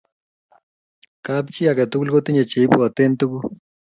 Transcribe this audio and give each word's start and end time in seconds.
kap 1.25 1.45
chi 1.53 1.63
aketugul 1.71 2.09
kotinye 2.13 2.43
cheibwaten 2.51 3.11
tuguk 3.19 3.45